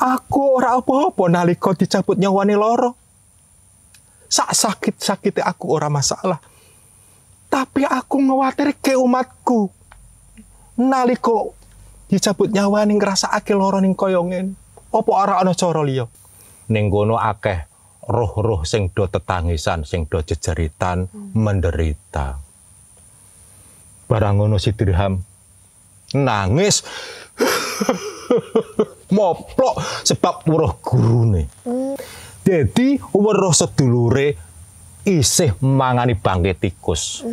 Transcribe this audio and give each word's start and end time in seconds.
Aku 0.00 0.56
ora 0.56 0.80
apa-apa 0.80 1.28
nalika 1.28 1.76
dicabut 1.76 2.16
nyawane 2.16 2.56
loro. 2.56 2.96
Sak 4.30 4.56
sakit-sakite 4.56 5.44
aku 5.44 5.76
ora 5.76 5.92
masalah. 5.92 6.40
Tapi 7.52 7.84
aku 7.84 8.16
ke 8.80 8.96
umatku. 8.96 9.68
Nalika 10.80 11.52
dicabut 12.08 12.48
nyawane 12.48 12.96
ngrasakake 12.96 13.52
loro 13.52 13.76
ning 13.76 13.92
kaya 13.92 14.24
ngene. 14.24 14.56
Apa 14.88 15.10
ora 15.12 15.34
ana 15.44 15.52
cara 15.52 15.84
liya? 15.84 16.08
Ning 16.72 16.88
kono 16.88 17.20
akeh 17.20 17.68
roh-roh 18.08 18.64
sing 18.64 18.88
do 18.96 19.04
tetangisan, 19.04 19.84
sing 19.84 20.08
do 20.08 20.24
jejeritan, 20.24 21.06
hmm. 21.06 21.36
menderita. 21.36 22.40
Barang 24.08 24.40
ngono 24.42 24.56
si 24.58 24.72
dirham 24.74 25.22
nangis 26.10 26.82
moplok 29.12 30.06
sebab 30.06 30.46
weruh 30.46 30.74
gurune. 30.82 31.46
Hmm. 31.66 31.94
Jadi 32.40 32.96
weruh 33.14 33.52
sedulure 33.52 34.34
isih 35.04 35.56
mangani 35.64 36.16
bangke 36.16 36.56
tikus. 36.56 37.24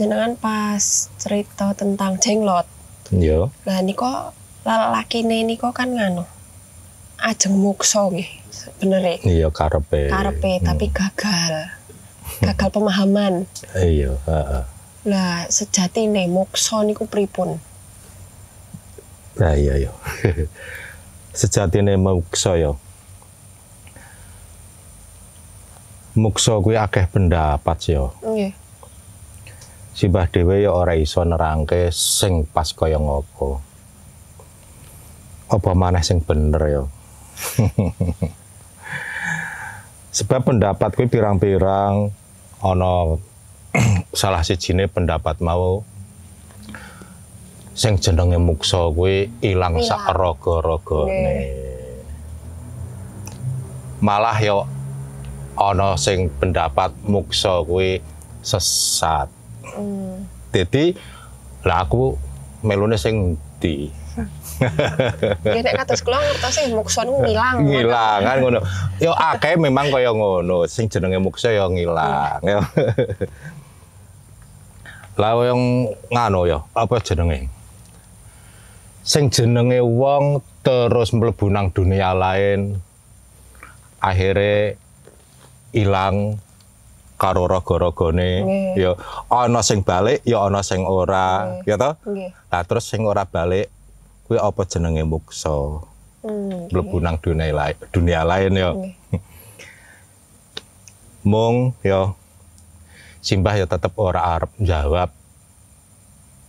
Jenengan 0.00 0.32
pas 0.32 1.12
cerita 1.20 1.76
tentang 1.76 2.16
jenglot. 2.16 2.64
Iya. 3.12 3.52
Lah 3.68 3.78
niko 3.84 4.32
lalakine 4.64 5.44
niko 5.44 5.76
kan 5.76 5.92
nganu. 5.92 6.24
Ajeng 7.20 7.52
mukso 7.60 8.08
nggih 8.08 8.24
sebenarnya. 8.48 9.20
Iya 9.28 9.48
karepe. 9.52 10.08
Karepe 10.08 10.56
hmm. 10.56 10.64
tapi 10.64 10.88
gagal. 10.88 11.68
Gagal 12.40 12.68
pemahaman. 12.72 13.44
Iya, 13.76 14.16
heeh. 14.24 14.64
Lah 15.04 15.44
sejatine 15.52 16.24
mukso 16.32 16.80
niku 16.80 17.04
pripun? 17.04 17.60
Lah 19.36 19.52
iya 19.52 19.76
iya. 19.76 19.92
sejatine 21.40 22.00
mukso 22.00 22.56
ya. 22.56 22.72
Mukso 26.16 26.56
kuwi 26.64 26.80
akeh 26.80 27.04
pendapat 27.04 27.76
ya. 27.84 28.08
Nggih 28.24 28.59
simbah 30.00 30.32
dhewe 30.32 30.64
ya 30.64 30.72
ora 30.72 30.96
iso 30.96 31.20
nerangke 31.20 31.92
sing 31.92 32.48
pas 32.48 32.72
kaya 32.72 32.96
ngopo. 32.96 33.60
Apa 35.52 35.76
maneh 35.76 36.00
sing 36.00 36.24
bener 36.24 36.62
ya. 36.64 36.82
Sebab 40.16 40.40
pendapat 40.40 40.96
kuwi 40.96 41.04
pirang-pirang 41.04 42.16
ana 42.64 43.20
salah 44.16 44.40
sijine 44.40 44.88
pendapat 44.88 45.44
mau 45.44 45.84
sing 47.76 48.00
jenenge 48.00 48.40
muksa 48.40 48.88
kuwi 48.96 49.28
ilang 49.44 49.84
sak 49.84 50.16
raga-ragane. 50.16 51.36
Malah 54.00 54.40
ya 54.40 54.64
ana 55.60 55.92
sing 56.00 56.32
pendapat 56.40 56.96
muksa 57.04 57.60
kuwi 57.68 58.00
sesat. 58.40 59.39
Hmm. 59.74 60.26
Jadi 60.50 60.98
lah 61.62 61.84
aku 61.86 62.16
melune 62.64 62.96
sing 62.96 63.36
di 63.60 63.92
Ya 64.60 65.60
nek 65.64 65.84
kados 65.84 66.04
kula 66.04 66.20
ngertos 66.20 66.52
sing 66.52 66.74
muksa 66.76 67.06
niku 67.06 67.24
ngilang. 67.24 67.64
Ngilang 67.64 68.20
kan 68.20 68.36
ngono. 68.42 68.60
Yo 69.00 69.16
akeh 69.16 69.56
memang 69.56 69.88
kaya 69.88 70.12
ngono, 70.12 70.68
sing 70.68 70.90
jenenge 70.92 71.16
muksa 71.22 71.54
yo 71.54 71.70
ngilang. 71.72 72.42
Ya. 72.44 72.60
Lah 75.16 75.32
yang 75.46 75.92
ngano 76.12 76.44
ya, 76.44 76.60
apa 76.76 77.00
jenenge? 77.00 77.48
Sing 79.00 79.32
jenenge 79.32 79.80
wong 79.80 80.44
terus 80.60 81.16
mlebu 81.16 81.48
nang 81.48 81.72
dunia 81.72 82.12
lain 82.12 82.76
akhirnya 84.00 84.76
hilang 85.72 86.36
karo 87.20 87.44
raga-ragane 87.44 88.32
ya 88.80 88.96
ana 89.28 89.60
sing 89.60 89.84
balik 89.84 90.24
ya 90.24 90.48
ana 90.48 90.64
sing 90.64 90.88
ora 90.88 91.60
ya 91.68 91.76
toh 91.76 92.00
nah 92.48 92.64
terus 92.64 92.88
sing 92.88 93.04
ora 93.04 93.28
balik 93.28 93.68
kuwi 94.30 94.38
apa 94.38 94.62
jenenge 94.62 95.02
muksa? 95.02 95.82
Hmm, 96.22 96.70
mlebu 96.70 97.02
nang 97.02 97.18
dunia 97.18 97.50
lain 97.50 97.76
dunia 97.90 98.22
lain 98.22 98.52
ya. 98.54 98.70
Mung 101.30 101.74
ya 101.82 102.14
Simbah 103.20 103.58
ya 103.58 103.66
tetep 103.66 103.92
ora 103.98 104.38
arep 104.38 104.54
jawab 104.62 105.10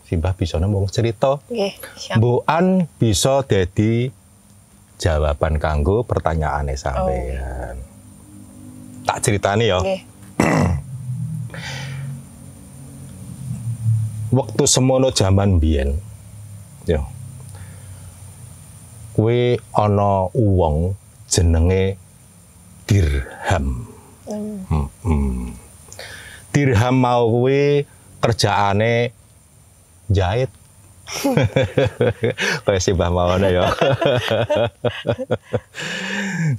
Simbah 0.05 0.35
bisa 0.37 0.61
mung 0.61 0.85
cerita. 0.91 1.41
Mbuan 2.19 2.85
bisa 3.01 3.41
dadi 3.47 4.13
jawaban 5.01 5.57
kanggo 5.57 6.05
pertanyaane 6.05 6.77
sampean 6.77 7.81
oh. 7.81 7.89
tak 9.09 9.17
ceritani 9.25 9.73
ya. 9.73 9.81
Okay. 9.81 10.10
waktu 14.37 14.63
semono 14.67 15.11
zaman 15.11 15.59
biyen 15.59 15.99
ya 16.87 17.03
kuwi 19.13 19.59
ana 19.75 20.31
uwong 20.31 20.95
jenenge 21.27 21.97
dirham 22.87 23.85
mm. 24.27 24.65
hmm, 24.69 24.87
hmm. 25.03 25.51
dirham 26.55 26.95
mau 26.95 27.27
kuwi 27.27 27.85
kerjaane 28.21 29.11
jahit 30.11 30.49
kayak 32.65 32.81
si 32.81 32.95
Mbah 32.95 33.11
Mawana 33.11 33.47
ya. 33.51 33.67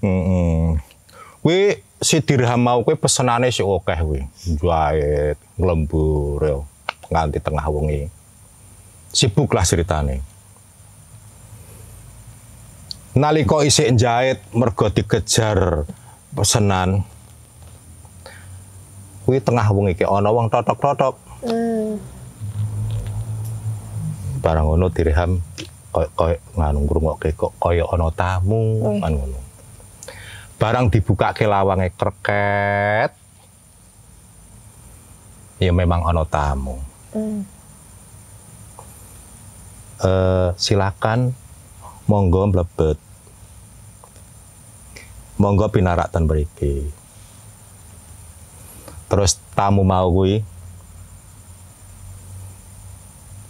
Heeh. 0.05 0.77
Kuwi 1.43 1.83
si 2.03 2.19
dirham 2.19 2.59
mau 2.59 2.83
kuwi 2.83 2.99
pesenane 2.99 3.49
si 3.55 3.63
akeh 3.63 3.99
kuwi. 4.03 4.21
Jahit, 4.59 5.39
lembur 5.57 6.43
ya 6.43 6.59
nganti 7.09 7.39
tengah 7.39 7.67
wengi. 7.71 8.11
Sibuklah 9.15 9.63
ceritane. 9.63 10.21
Nalika 13.15 13.63
isik 13.63 13.95
jahit 13.95 14.43
mergo 14.51 14.91
dikejar 14.91 15.87
pesenan. 16.35 17.07
Kuwi 19.23 19.39
tengah 19.39 19.71
wengi 19.71 20.03
ki 20.03 20.05
ana 20.05 20.35
wong 20.35 20.51
totok-totok. 20.51 21.15
Hmm. 21.47 22.03
Barang 24.43 24.67
ngono 24.67 24.91
dirham 24.91 25.39
koyo 25.95 26.09
koyo 26.19 26.37
nganu 26.59 26.79
ngrungokke 26.83 27.31
kok 27.37 27.53
kaya 27.63 27.87
ana 27.87 28.11
tamu 28.11 28.91
ngono. 28.99 29.42
Barang 30.63 30.95
dibuka 30.95 31.35
ke 31.35 31.43
lawange 31.43 31.91
kreket. 31.91 33.11
Ya 35.59 35.75
memang 35.75 36.07
ana 36.07 36.23
tamu. 36.23 36.79
Hmm. 37.11 37.43
Uh, 39.99 40.55
silakan 40.55 41.35
monggo 42.07 42.47
mlebet. 42.47 42.95
Monggo 45.35 45.67
pinarak 45.67 46.15
ten 46.15 46.31
mriki. 46.31 46.87
Terus 49.11 49.43
tamu 49.59 49.83
mau 49.83 50.15
kuwi 50.15 50.47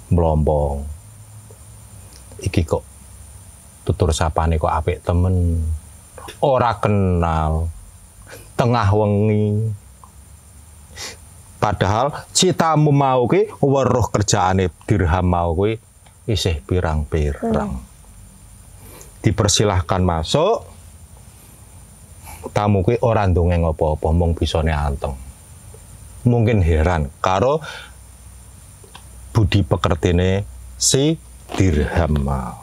mlompong. 0.08 0.80
Iki 2.40 2.64
kok 2.64 2.80
tutur 3.84 4.16
sapane 4.16 4.56
kok 4.56 4.72
apik 4.72 5.04
temen. 5.04 5.60
Ora 6.40 6.78
kenal. 6.78 7.70
Tengah 8.56 8.88
wengi 8.94 9.72
Padahal 11.62 12.10
citamu 12.34 12.90
mau 12.90 13.30
ki 13.30 13.46
weruh 13.62 14.10
kerjaane 14.10 14.66
dirham 14.82 15.22
mau 15.22 15.54
kuwi 15.54 15.78
isih 16.26 16.58
pirang-pirang. 16.66 17.78
Hmm. 17.78 17.86
Dipersilahkan 19.22 20.02
masuk. 20.02 20.66
Tamu 22.50 22.82
kuwi 22.82 22.98
ora 23.06 23.30
ndongeng 23.30 23.62
apa-apa, 23.62 24.10
mung 24.10 24.34
bisane 24.34 24.74
anteng. 24.74 25.14
Mungkin 26.26 26.66
heran 26.66 27.14
karo 27.22 27.62
budi 29.30 29.62
pekertine 29.62 30.42
si 30.74 31.14
dirham 31.54 32.18
mau. 32.18 32.58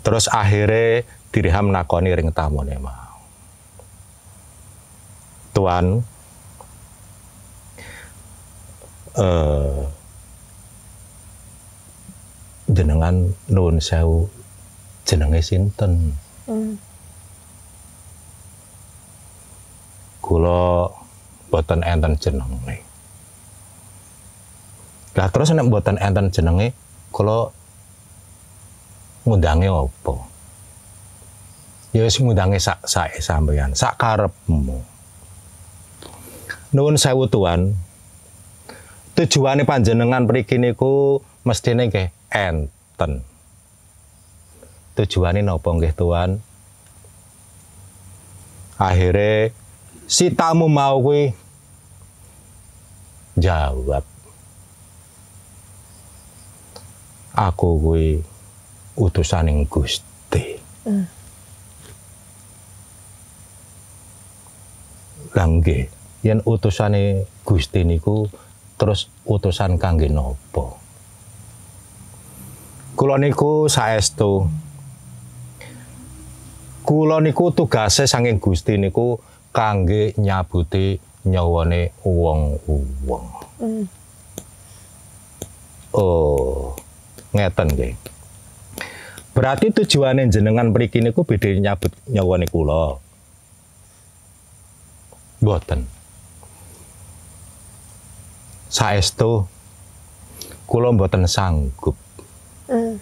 Terus 0.00 0.32
akhirnya 0.32 1.04
dirham 1.36 1.68
nakoni 1.68 2.16
ring 2.16 2.32
tamune 2.32 2.80
mau. 2.80 3.12
Tuan, 5.52 6.00
eh 9.20 9.84
jenengan 12.72 13.36
nuwun 13.52 13.76
sewu 13.84 14.32
jenenge 15.04 15.44
sinten? 15.44 16.16
Hmm. 16.48 16.80
Kula 20.24 20.88
boten 21.52 21.84
enten 21.84 22.16
jenenge. 22.16 22.80
Lah 25.12 25.28
terus 25.28 25.52
nek 25.52 25.68
boten 25.68 26.00
enten 26.00 26.32
jenenge, 26.32 26.72
kula 27.12 27.52
ngundange 29.28 29.68
apa? 29.68 30.35
Ya 31.96 32.04
wis 32.04 32.20
ngundange 32.20 32.60
sak 32.60 32.84
sae 32.84 33.24
sampeyan, 33.24 33.72
sak 33.72 33.96
karepmu. 33.96 34.84
Nuwun 36.76 37.00
sewu 37.00 37.24
tuan. 37.24 37.72
Tujuane 39.16 39.64
panjenengan 39.64 40.28
mriki 40.28 40.60
niku 40.60 41.24
mestine 41.40 41.88
nggih 41.88 42.12
enten. 42.28 43.24
Tujuane 44.92 45.40
napa 45.40 45.72
nggih 45.72 45.96
tuan? 45.96 46.36
Akhirnya 48.76 49.56
si 50.04 50.28
tamu 50.36 50.68
mau 50.68 51.00
kuwi 51.00 51.32
jawab 53.40 54.04
aku 57.32 57.68
kuwi 57.80 58.20
utusaning 59.00 59.64
Gusti. 59.64 60.60
Hmm. 60.84 61.15
Lah 65.36 65.44
nggih, 65.44 65.84
yen 66.24 66.40
utusane 66.48 67.28
Gusti 67.44 67.84
niku 67.84 68.24
terus 68.80 69.12
utusan 69.28 69.76
kangge 69.76 70.08
napa? 70.08 70.80
Kula 72.96 73.20
niku 73.20 73.68
saestu 73.68 74.48
Kula 76.86 77.18
niku 77.18 77.50
tugase 77.50 78.06
saking 78.06 78.38
Gusti 78.38 78.78
niku 78.78 79.18
kangge 79.50 80.14
nyabuti 80.22 81.02
nyawane 81.26 81.90
wong-wong. 82.06 83.26
Hmm. 83.58 83.84
Oh, 85.90 86.78
ngeten 87.34 87.74
nggih. 87.74 87.98
Berarti 89.34 89.74
tujuane 89.74 90.30
jenengan 90.30 90.70
mriki 90.70 91.02
niku 91.02 91.26
beda 91.26 91.50
nyabut 91.58 91.90
nyawane 92.06 92.46
kula. 92.46 93.02
Boten. 95.42 95.86
Saestu 98.68 99.46
kula 100.66 100.92
mboten 100.92 101.24
sanggup. 101.30 101.96
Hmm. 102.66 102.98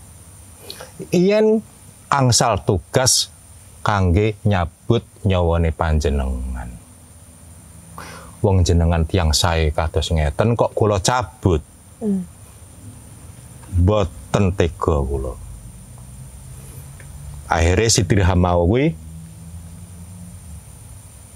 Yen 1.10 1.64
angsal 2.12 2.60
tugas 2.62 3.32
kangge 3.82 4.36
nyabut 4.44 5.02
nyawane 5.24 5.72
panjenengan. 5.72 6.70
Wong 8.44 8.60
jenengan 8.60 9.08
tiang 9.08 9.32
sae 9.32 9.72
kados 9.72 10.12
ngeten 10.12 10.52
kok 10.54 10.76
kula 10.76 11.00
cabut. 11.00 11.62
Hmm. 11.98 12.28
boten 13.74 14.54
tega 14.54 15.02
kula. 15.02 15.34
Akhirnya 17.50 17.90
si 17.90 18.02
kuwi 18.06 18.94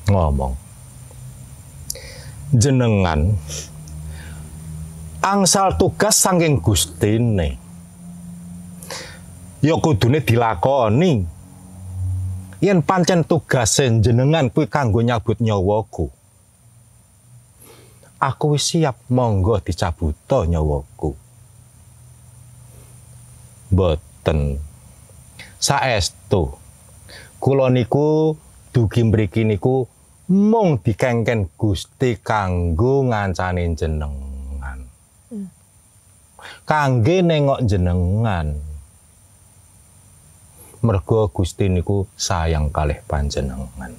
ngomong. 0.08 0.67
Jenengan 2.52 3.36
angsal 5.20 5.76
tugas 5.76 6.16
saking 6.16 6.64
Gustine. 6.64 7.60
Ya 9.60 9.74
kudune 9.76 10.22
dilakoni. 10.22 11.26
Yen 12.58 12.82
pancen 12.82 13.22
tugase 13.22 13.86
jenengan 14.02 14.50
kuwi 14.50 14.66
kanggo 14.66 15.02
nyabut 15.02 15.38
nyawaku. 15.38 16.10
Aku 18.18 18.58
wis 18.58 18.66
siap 18.66 18.98
monggo 19.08 19.62
dicabuto 19.62 20.42
nyawaku. 20.42 21.28
boten 23.68 24.56
saestu 25.60 26.56
kula 27.40 27.68
niku 27.70 28.36
dugi 28.72 29.04
mriki 29.04 29.44
niku 29.44 29.88
mung 30.28 30.76
dikengken 30.80 31.48
Gusti 31.56 32.20
kanggo 32.20 33.04
ngancani 33.08 33.72
jenengan 33.72 34.78
Hmm. 35.28 35.44
kangge 36.64 37.20
nengok 37.20 37.60
jenengan 37.68 38.56
mergo 40.80 41.28
Gusti 41.28 41.68
niku 41.68 42.08
sayang 42.16 42.72
kalih 42.72 42.96
panjenengan 43.04 43.92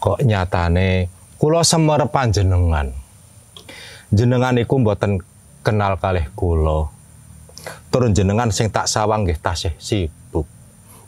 kok 0.00 0.24
nyatane 0.24 1.12
kula 1.36 1.60
semer 1.60 2.08
panjenengan 2.08 2.96
jenengan 4.14 4.54
niku 4.54 4.78
mboten 4.78 5.18
kenal 5.66 5.98
kalih 5.98 6.26
kula. 6.38 6.86
Turun 7.90 8.14
jenengan 8.14 8.54
sing 8.54 8.70
tak 8.70 8.86
sawang 8.86 9.26
nggih 9.26 9.38
tasih 9.42 9.74
sibuk. 9.82 10.14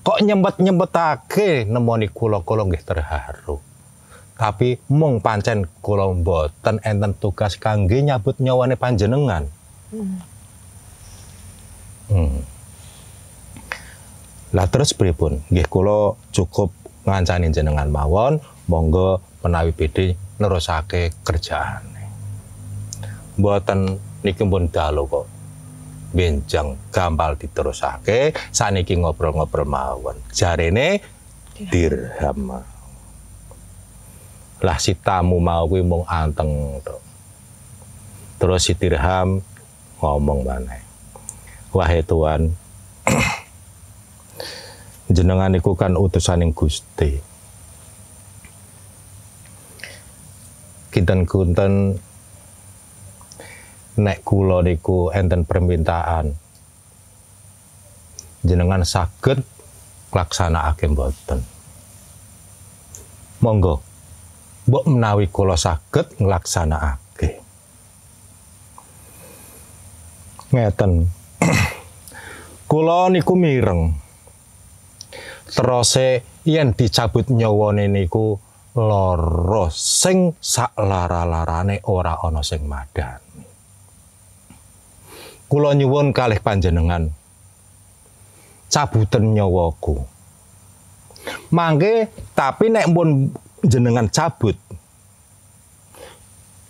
Kok 0.02 0.18
nyempet-nyempetake 0.24 1.68
nemoni 1.68 2.08
kula-kula 2.08 2.64
nggih 2.64 2.84
terharu. 2.84 3.60
Tapi 4.38 4.78
mung 4.94 5.18
pancen 5.18 5.66
kula 5.82 6.06
mboten 6.14 6.78
enten 6.86 7.12
tugas 7.18 7.58
kangge 7.58 8.00
nyabut 8.00 8.38
nyawane 8.38 8.78
panjenengan. 8.78 9.50
Hmm. 9.90 10.18
Hmm. 12.08 12.38
Lah 14.54 14.66
terus 14.70 14.94
pripun? 14.94 15.42
Nggih 15.50 15.66
kula 15.66 16.16
cukup 16.32 16.72
ngancani 17.04 17.52
jenengan 17.52 17.90
mawon, 17.90 18.40
monggo 18.70 19.20
menawi 19.42 19.74
bedhe 19.74 20.14
nerusake 20.38 21.12
kerjaane. 21.26 22.04
Mboten 23.36 23.98
niki 24.22 24.42
pun 24.46 24.70
dalu 24.70 25.04
kok 25.06 25.37
benjang 26.08 26.80
gampal 26.88 27.36
diterusake 27.36 28.32
saniki 28.48 28.96
ngobrol-ngobrol 28.96 29.68
mawon. 29.68 30.16
Jarene 30.32 31.04
dirham. 31.54 32.64
lah 34.58 34.74
si 34.82 34.98
tamu 34.98 35.38
mau 35.38 35.70
kuwi 35.70 35.86
mung 35.86 36.02
anteng 36.10 36.82
tok. 36.82 36.98
Terus 38.42 38.66
si 38.66 38.74
dirham 38.74 39.38
ngomong 40.02 40.42
maneh. 40.42 40.82
Wahai 41.70 42.02
tuan 42.02 42.58
jenengan 45.14 45.54
iku 45.54 45.78
kan 45.78 45.94
utusaning 45.94 46.50
Gusti. 46.50 47.22
Kinten-kunten 50.90 52.02
nek 53.98 54.22
kula 54.22 54.62
niku 54.62 55.10
enten 55.10 55.42
permintaan. 55.42 56.38
Jenengan 58.46 58.86
saged 58.86 59.42
nglaksanakake 60.14 60.86
mboten. 60.88 61.42
Monggo 63.42 63.82
mbok 64.70 64.84
menawi 64.86 65.26
kula 65.26 65.58
saged 65.58 66.14
nglaksanakake. 66.22 67.42
Ngeten. 70.54 70.92
Kula 72.70 73.08
niku 73.12 73.36
mireng. 73.36 73.96
Terose 75.48 76.24
yen 76.44 76.72
dicabut 76.76 77.28
nyawane 77.28 77.88
niku 77.88 78.36
lara 78.76 79.72
sing 79.72 80.36
sak 80.40 80.76
lara-larane 80.76 81.80
ora 81.88 82.20
ana 82.20 82.44
sing 82.44 82.68
madani 82.68 83.27
kula 85.48 85.72
nyuwun 85.74 86.12
kalih 86.12 86.38
panjenengan. 86.44 87.10
Cabuten 88.68 89.32
nyawaku. 89.32 89.96
Mangke 91.52 92.12
tapi 92.36 92.68
nek 92.68 92.88
pun 92.92 93.32
jenengan 93.64 94.06
cabut 94.12 94.54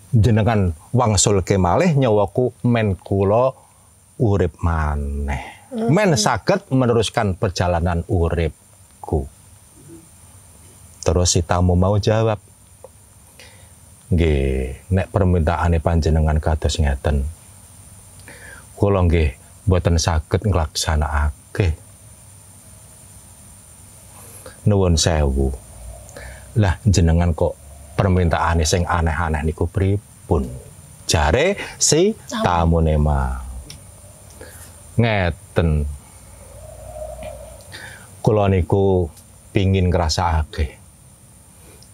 jenengan 0.08 0.72
wangsul 0.96 1.44
kemalih 1.44 1.92
nyawaku 1.92 2.56
men 2.64 2.96
kula 2.96 3.52
urip 4.18 4.56
maneh. 4.64 5.58
Men 5.68 6.16
saged 6.16 6.72
meneruskan 6.72 7.36
perjalanan 7.36 8.00
uripku. 8.08 9.28
Terus 11.04 11.28
si 11.28 11.44
tamu 11.44 11.76
mau 11.76 12.00
jawab 12.00 12.40
nggih 14.08 14.88
nek 14.88 15.12
permintaane 15.12 15.84
panjenengan 15.84 16.40
kados 16.40 16.80
ngeten 16.80 17.28
kula 18.78 19.02
nggih 19.04 19.34
boten 19.66 19.98
saged 19.98 20.46
nglaksanakake. 20.46 21.74
Nuwun 24.70 24.94
sewu. 24.94 25.50
Lah 26.62 26.78
jenengan 26.86 27.34
kok 27.34 27.58
permintaane 27.98 28.62
sing 28.62 28.86
aneh-aneh 28.86 29.42
niku 29.42 29.66
pripun? 29.66 30.68
jare 31.08 31.56
si 31.80 32.12
tamune 32.44 33.00
mau 33.00 33.40
ngeten 35.00 35.88
kula 38.20 38.52
niku 38.52 39.08
pingin 39.56 39.88
ngrasakake 39.88 40.76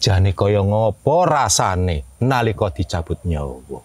jane 0.03 0.35
kaya 0.35 0.67
ngopo 0.67 1.23
rasane 1.31 2.19
nalika 2.27 2.75
dicabut 2.75 3.23
nyawa 3.23 3.81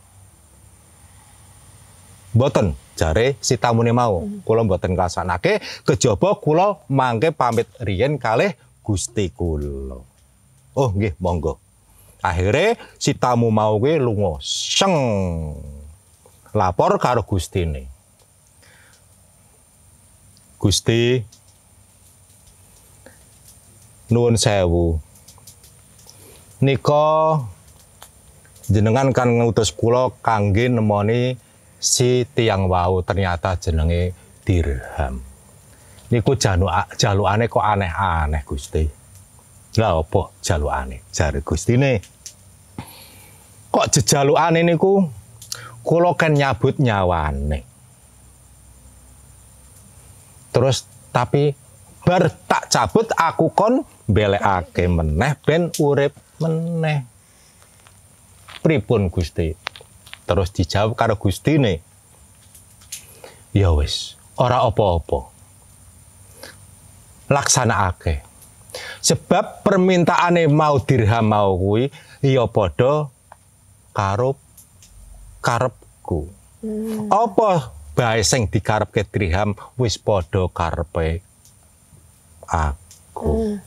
Boten 2.30 2.78
jare 3.00 3.40
si 3.40 3.56
tamune 3.56 3.96
mau. 3.96 4.28
Kula 4.44 4.68
mboten 4.68 4.92
ngrasakake 4.92 5.64
kejaba 5.88 6.36
kula 6.36 6.84
mangke 6.92 7.32
pamit 7.32 7.72
riyen 7.80 8.20
kalih 8.20 8.52
Gusti 8.84 9.32
kula. 9.32 10.04
Oh 10.76 10.90
nggih 10.92 11.16
monggo. 11.24 11.56
Akhirnya 12.20 12.76
si 13.00 13.16
tamu 13.16 13.48
mau 13.48 13.80
gue 13.80 13.96
lungo 13.96 14.44
seng. 14.44 14.92
Lapor 16.52 17.00
karo 17.00 17.24
Gusti 17.24 17.62
nih 17.64 17.88
Gusti 20.60 21.24
nuwun 24.12 24.36
sewu. 24.36 25.00
Niko 26.60 27.08
jenengan 28.68 29.16
kan 29.16 29.32
ngutus 29.40 29.72
kula 29.72 30.12
kangge 30.20 30.68
nemoni 30.68 31.40
si 31.80 32.28
tiang 32.36 32.68
wau 32.68 33.02
ternyata 33.02 33.56
jenenge 33.56 34.14
dirham 34.44 35.24
niku 36.12 36.36
jalukane 37.00 37.48
kok 37.48 37.64
aneh-aneh 37.64 38.44
Gusti 38.44 39.00
lah 39.78 40.02
apa 40.02 40.34
jalukane? 40.42 41.06
Jare 41.14 41.46
Gustine. 41.46 42.02
Kok 43.70 43.88
jejalukane 43.94 44.66
niku 44.66 45.06
kula 45.86 46.18
kan 46.18 46.34
nyabut 46.34 46.82
nyawane. 46.82 47.62
Terus 50.50 50.90
tapi 51.14 51.54
bar 52.02 52.34
tak 52.50 52.74
cabut 52.74 53.08
aku 53.14 53.54
kon 53.54 53.86
belekake 54.10 54.90
meneh 54.90 55.38
ben 55.46 55.70
urip 55.78 56.18
meneh. 56.42 57.06
Pripun 58.60 59.14
Gusti? 59.14 59.54
Terus 60.30 60.54
dijawab 60.54 60.94
karo 60.94 61.18
Gustine. 61.18 61.82
Ya 63.50 63.74
wis, 63.74 64.14
ora 64.38 64.62
apa-apa. 64.62 65.34
Laksanakake. 67.34 68.22
Sebab 69.02 69.66
permintaane 69.66 70.46
mau 70.46 70.78
dirham 70.78 71.26
mau 71.26 71.58
kuwi 71.58 71.90
ya 72.22 72.46
padha 72.46 73.10
karo 73.90 74.38
karepku. 75.42 76.30
Hmm. 76.62 77.10
Apa 77.10 77.74
bae 77.98 78.22
sing 78.22 78.46
dikarepke 78.46 79.10
dirham 79.10 79.58
wis 79.82 79.98
padha 79.98 80.46
karepe 80.54 81.26
aku. 82.46 83.34
Hmm. 83.34 83.58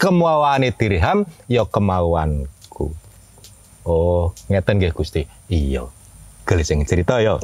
Kemauane 0.00 0.72
dirham 0.72 1.28
ya 1.52 1.68
kemauanku. 1.68 2.53
Oh, 3.84 4.32
ngeten 4.48 4.80
nggih 4.80 4.96
Gusti. 4.96 5.28
Iya. 5.52 5.84
Gelis 6.48 6.68
sing 6.68 6.84
cerita 6.88 7.20
ya. 7.20 7.36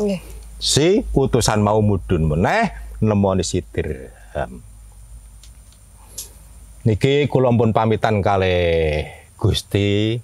Si 0.60 1.04
utusan 1.12 1.60
mau 1.60 1.80
mudun 1.84 2.28
meneh 2.28 2.72
nemoni 3.00 3.44
si 3.44 3.64
dirham. 3.64 4.60
Niki 6.84 7.28
kula 7.28 7.52
pun 7.52 7.76
pamitan 7.76 8.24
kali 8.24 9.04
Gusti. 9.36 10.16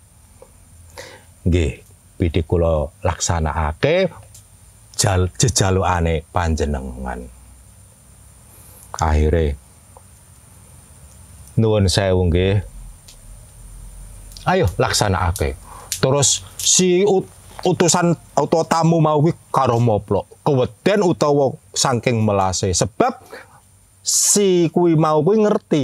Nggih, 1.44 1.72
bidi 2.16 2.40
kula 2.44 2.88
laksanakake 3.04 4.08
jal 4.96 5.28
jejalukane 5.36 6.24
panjenengan. 6.32 7.28
Akhire 8.96 9.56
nuwun 11.60 11.88
sewu 11.92 12.28
nggih. 12.32 12.64
Ayo 14.48 14.68
laksanakake. 14.80 15.65
Terus 16.00 16.44
si 16.60 17.02
ut 17.02 17.26
utusan 17.64 18.14
atau 18.36 18.62
tamu 18.62 19.00
mau 19.00 19.18
karo 19.50 19.80
moplok. 19.80 20.28
Keweden 20.44 21.02
utawa 21.02 21.56
saking 21.72 22.22
melase. 22.22 22.70
Sebab 22.70 23.18
si 24.04 24.68
kuwi 24.70 24.94
mau 24.94 25.24
kuwi 25.24 25.42
ngerti 25.42 25.82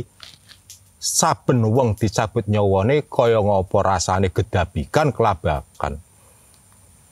saben 1.03 1.67
wong 1.67 1.99
dicabut 1.99 2.47
nyawane 2.47 3.03
kaya 3.11 3.43
ngopo 3.43 3.83
rasane 3.83 4.31
gedabikan 4.31 5.11
kelabakan. 5.11 5.99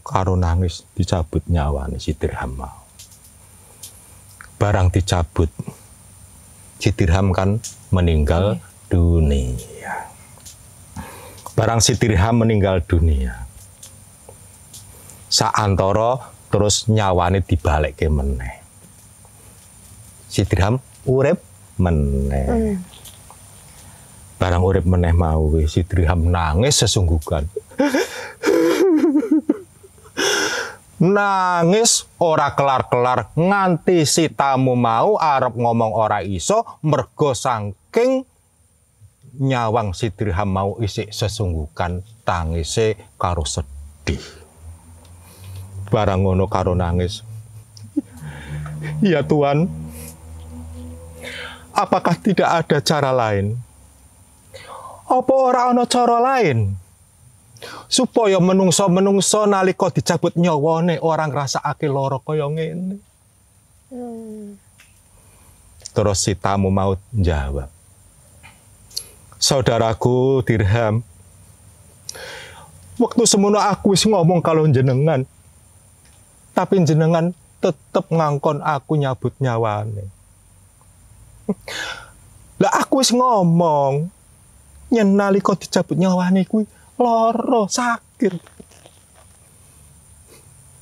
Karo 0.06 0.34
nangis 0.38 0.86
dicabut 0.94 1.42
nyawane 1.50 1.98
si 1.98 2.14
dirham 2.14 2.54
mau. 2.54 2.78
Barang 4.60 4.92
dicabut 4.92 5.48
si 6.78 6.92
dirham 6.92 7.32
kan 7.32 7.58
meninggal 7.90 8.60
dunia 8.92 10.09
barang 11.60 11.76
si 11.84 11.92
dirham 12.00 12.40
meninggal 12.40 12.80
dunia. 12.80 13.44
Saantara 15.28 16.32
terus 16.48 16.88
nyawane 16.88 17.44
dibalik 17.44 18.00
ke 18.00 18.08
meneh. 18.08 18.64
Si 20.24 20.40
dirham 20.48 20.80
urip 21.04 21.36
meneh. 21.76 22.48
Hmm. 22.48 22.76
Barang 24.40 24.64
urip 24.64 24.88
meneh 24.88 25.12
mau 25.12 25.52
si 25.68 25.84
Dirham 25.84 26.32
nangis 26.32 26.80
sesungguhkan. 26.80 27.44
Nangis 30.96 32.08
ora 32.16 32.56
kelar-kelar 32.56 33.36
nganti 33.36 34.08
si 34.08 34.32
tamu 34.32 34.80
mau 34.80 35.20
arep 35.20 35.52
ngomong 35.52 35.92
ora 35.92 36.24
iso 36.24 36.64
mergo 36.80 37.36
saking 37.36 38.24
nyawang 39.38 39.94
si 39.94 40.10
Dirham 40.10 40.50
mau 40.50 40.70
isi 40.82 41.06
sesungguhkan 41.10 42.02
tangise 42.26 42.98
karo 43.20 43.46
sedih 43.46 44.22
barang 45.90 46.26
ngono 46.26 46.46
karo 46.50 46.74
nangis 46.74 47.22
ya 49.04 49.22
Tuhan 49.22 49.70
apakah 51.74 52.16
tidak 52.18 52.48
ada 52.48 52.78
cara 52.82 53.10
lain 53.14 53.58
apa 55.10 55.32
ora 55.34 55.70
ana 55.74 55.84
cara 55.86 56.22
lain 56.22 56.78
supaya 57.90 58.38
menungso-menungso 58.38 59.44
nalika 59.44 59.90
dicabut 59.92 60.32
nyawane 60.38 61.02
ora 61.02 61.26
ngrasakake 61.28 61.90
lara 61.90 62.18
kaya 62.22 62.46
ngene. 62.48 62.96
Hmm. 63.90 64.56
Terus 65.90 66.18
si 66.22 66.38
tamu 66.38 66.70
mau 66.70 66.94
jawab. 67.10 67.79
Saudaraku 69.40 70.44
Dirham, 70.44 71.00
waktu 73.00 73.24
semono 73.24 73.56
aku 73.56 73.96
wis 73.96 74.04
ngomong 74.04 74.44
kalau 74.44 74.68
jenengan, 74.68 75.24
tapi 76.52 76.76
jenengan 76.84 77.32
tetep 77.64 78.04
ngangkon 78.12 78.60
aku 78.60 79.00
nyabut 79.00 79.32
nyawane. 79.40 80.12
Lah 82.60 82.84
aku 82.84 83.00
wis 83.00 83.16
ngomong, 83.16 84.12
yen 84.92 85.16
nalika 85.16 85.56
dicabut 85.56 85.96
nyawane 85.96 86.44
kuwi 86.44 86.68
lara 87.00 87.64
sakit. 87.64 88.36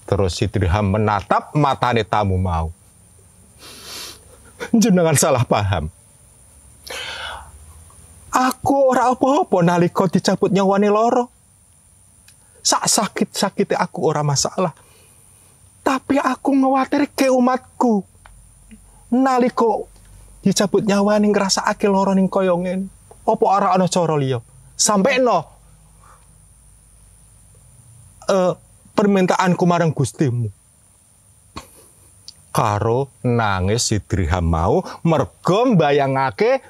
Terus 0.03 0.35
si 0.35 0.51
Dirham 0.51 0.99
menatap 0.99 1.55
matane 1.55 2.03
tamu 2.03 2.35
mau. 2.35 2.75
Jenengan 4.75 5.15
salah 5.15 5.47
paham 5.47 5.95
aku 8.39 8.95
ora 8.95 9.11
apa-apa 9.11 9.59
nalika 9.67 10.07
dicabut 10.07 10.55
nyawane 10.55 10.87
lara. 10.87 11.27
Sak 12.63 12.87
sakit-sakite 12.87 13.75
aku 13.75 14.07
ora 14.07 14.23
masalah. 14.23 14.71
Tapi 15.83 16.21
aku 16.23 16.55
ke 17.17 17.27
umatku. 17.27 18.07
Nalika 19.11 19.83
dicabut 20.45 20.87
nyawane 20.87 21.27
ngrasakake 21.27 21.91
lara 21.91 22.15
ning 22.15 22.31
kaya 22.31 22.55
ngene. 22.55 22.87
Apa 23.27 23.45
ora 23.45 23.69
ana 23.75 23.91
cara 23.91 24.15
liya? 24.15 24.39
Sampai 24.79 25.19
no. 25.19 25.43
Uh, 28.29 28.53
permintaanku 28.95 29.65
marang 29.65 29.91
Gustimu. 29.91 30.53
Karo 32.53 33.09
nangis 33.25 33.89
si 33.89 33.97
Dirham 34.03 34.45
mau 34.49 34.85
mergo 35.05 35.69
mbayangake 35.69 36.61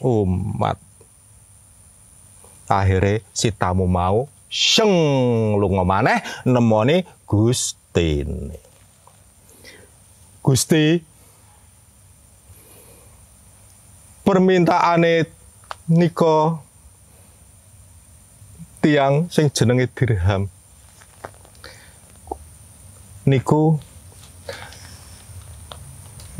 umat. 0.00 0.78
Akhirnya 2.70 3.18
si 3.34 3.50
tamu 3.50 3.90
mau 3.90 4.30
seng 4.46 4.90
lunga 5.58 5.82
maneh 5.82 6.22
nemoni 6.46 7.02
Gusti 7.26 8.22
Gusti 10.42 11.02
permintaane 14.22 15.26
nika 15.90 16.62
tiang 18.78 19.26
sing 19.28 19.50
jenenge 19.50 19.90
dirham. 19.90 20.46
Niku 23.26 23.78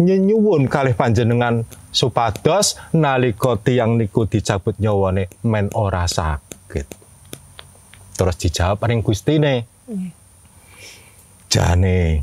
nyenyuwun 0.00 0.70
kalih 0.70 0.96
panjenengan 0.96 1.66
supados 1.90 2.78
nalika 2.94 3.58
tiang 3.58 3.98
niku 3.98 4.26
dicabut 4.26 4.78
nyawane 4.78 5.26
men 5.46 5.70
ora 5.74 6.06
sakit. 6.06 6.86
Terus 8.14 8.36
dijawab 8.38 8.82
ning 8.86 9.02
Gustine. 9.02 9.66
Jane 11.50 12.22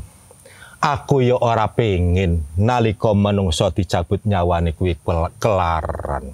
aku 0.78 1.20
ya 1.20 1.36
ora 1.36 1.68
pengin 1.74 2.46
nalika 2.56 3.12
menungso 3.12 3.68
dicabut 3.74 4.24
nyawane 4.24 4.72
kuwi 4.72 4.96
kelaran. 5.36 6.32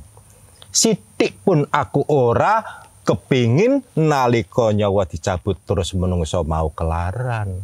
Sitik 0.74 1.42
pun 1.42 1.66
aku 1.70 2.06
ora 2.10 2.62
kepingin 3.04 3.84
nalika 3.98 4.70
nyawa 4.72 5.04
dicabut 5.06 5.58
terus 5.64 5.94
menungso 5.94 6.42
mau 6.46 6.70
kelaran. 6.70 7.62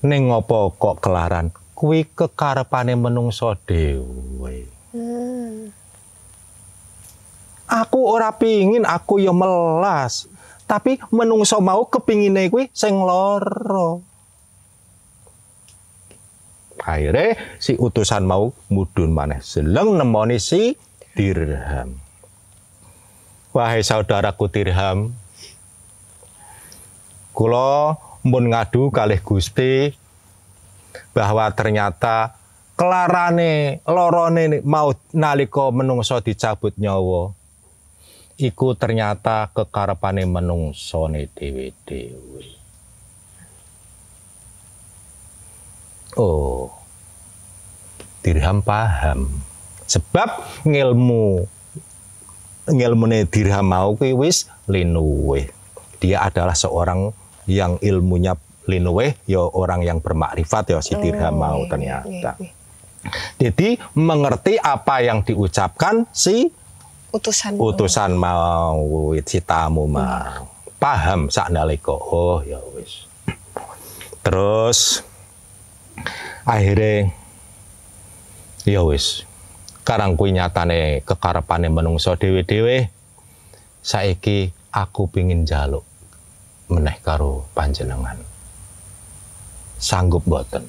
Ning 0.00 0.32
ngopo 0.32 0.72
kok 0.80 1.04
kelaran? 1.04 1.52
Kuwi 1.80 2.04
kekarepane 2.12 2.92
menungso 2.92 3.56
dhewe. 3.64 4.68
Hmm. 4.92 5.72
Aku 7.64 8.04
ora 8.04 8.36
pingin 8.36 8.84
aku 8.84 9.16
ya 9.16 9.32
melas, 9.32 10.28
tapi 10.68 11.00
menungso 11.08 11.56
mau 11.64 11.88
kepingine 11.88 12.52
kuwi 12.52 12.68
sing 12.76 13.00
lara. 13.00 13.96
Akhirnya 16.84 17.40
si 17.56 17.80
utusan 17.80 18.28
mau 18.28 18.52
mudun 18.68 19.16
maneh 19.16 19.40
seleng 19.40 19.96
nemoni 19.96 20.36
si 20.36 20.76
dirham. 21.16 21.96
Wahai 23.56 23.80
saudaraku 23.80 24.52
dirham, 24.52 25.16
kula 27.32 27.96
mun 28.20 28.52
ngadu 28.52 28.92
kalih 28.92 29.22
Gusti 29.24 29.96
bahwa 31.12 31.46
ternyata 31.52 32.34
kelarane 32.78 33.84
lorone 33.84 34.64
mau 34.64 34.94
nalika 35.12 35.68
menungso 35.68 36.18
dicabut 36.24 36.72
nyawa 36.80 37.36
iku 38.40 38.72
ternyata 38.72 39.52
kekarepane 39.52 40.24
menungsone 40.24 41.28
dhewe-dhewe. 41.36 42.44
Oh. 46.16 46.72
Dirham 48.24 48.64
paham. 48.64 49.28
Sebab 49.84 50.64
ngilmu 50.64 51.44
ngilmune 52.70 53.28
dirham 53.28 53.66
mau 53.68 53.92
kuwi 53.96 54.16
wis 54.16 54.48
linuwe. 54.64 55.52
Dia 56.00 56.24
adalah 56.24 56.56
seorang 56.56 57.12
yang 57.44 57.76
ilmunya 57.84 58.36
linuwe 58.70 59.18
ya 59.26 59.42
orang 59.42 59.82
yang 59.82 59.98
bermakrifat 59.98 60.70
ya 60.70 60.78
si 60.78 60.94
Dirham 60.94 61.34
oh, 61.34 61.38
mau 61.42 61.58
iya, 61.60 61.68
ternyata. 61.68 62.30
Iya, 62.38 62.46
iya. 62.46 62.58
Jadi 63.40 63.68
mengerti 63.96 64.60
apa 64.60 65.00
yang 65.00 65.24
diucapkan 65.24 66.04
si 66.12 66.52
utusan 67.10 67.58
utusan 67.58 68.14
mau 68.14 69.16
si 69.26 69.42
tamu 69.42 69.88
mau 69.90 70.46
hmm. 70.46 70.78
paham 70.78 71.26
sak 71.26 71.50
nalika 71.50 71.96
oh 71.96 72.44
ya 72.46 72.60
wis. 72.76 73.08
Terus 74.20 75.02
akhirnya 76.44 77.10
ya 78.68 78.84
wis 78.84 79.24
karang 79.82 80.14
kuwi 80.14 80.36
nyatane 80.36 81.02
kekarepane 81.02 81.72
menungso 81.72 82.14
dhewe-dhewe 82.14 82.92
saiki 83.80 84.52
aku 84.70 85.08
pingin 85.08 85.48
jaluk 85.48 85.82
meneh 86.70 87.00
karo 87.02 87.50
panjenengan. 87.56 88.29
Sanggup 89.80 90.28
boten. 90.28 90.68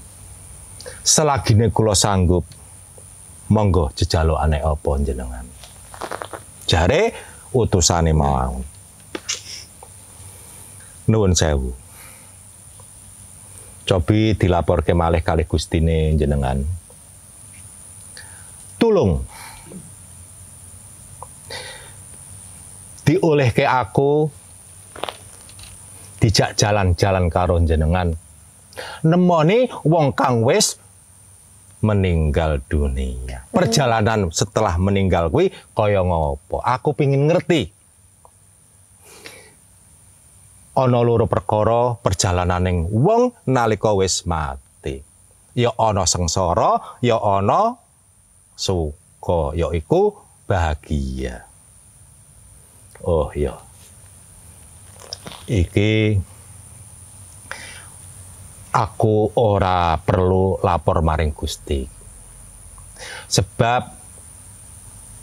Selagine 1.04 1.67
kula 1.69 1.91
sanggup, 1.91 2.47
monggo 3.52 3.91
jejalukane 3.91 4.63
apa 4.63 4.89
jenengan. 5.04 5.45
Jare 6.63 7.12
utusane 7.52 8.15
mau. 8.15 8.63
Nuwun 11.12 11.36
sewu. 11.36 11.76
Cobi 13.84 14.39
dilaporke 14.39 14.95
malih 14.95 15.19
kali 15.19 15.43
Gustine 15.43 16.15
jenengan. 16.15 16.63
Tulung 18.80 19.19
diolehke 23.04 23.67
aku 23.67 24.32
dijak 26.24 26.56
jalan-jalan 26.56 27.28
karo 27.28 27.60
jenengan. 27.60 28.15
Nemoni 29.06 29.70
wong 29.86 30.13
kang 30.13 30.46
wis 30.46 30.78
meninggal 31.82 32.62
dunia. 32.70 33.50
Perjalanan 33.50 34.30
setelah 34.30 34.78
meninggal 34.78 35.34
kuwi 35.34 35.50
kaya 35.74 36.06
ngopo? 36.06 36.62
Aku 36.62 36.94
pingin 36.94 37.26
ngerti. 37.26 37.74
Ana 40.72 41.04
loro 41.04 41.28
perkara 41.28 42.00
perjalanan 42.00 42.63
ning 42.63 42.78
wong 42.88 43.36
nalika 43.50 43.91
wis 43.91 44.24
mati. 44.24 45.04
Ya 45.52 45.76
ana 45.76 46.08
sengsara, 46.08 47.02
ya 47.04 47.20
ana 47.20 47.76
suka, 48.56 49.52
yaiku 49.52 50.15
bahagia. 50.48 51.44
Oh 53.04 53.34
ya 53.36 53.58
iki 55.52 56.22
aku 58.71 59.36
ora 59.36 59.99
perlu 59.99 60.60
lapor 60.63 61.03
maring 61.03 61.36
Gusti. 61.36 61.84
Sebab 63.27 63.81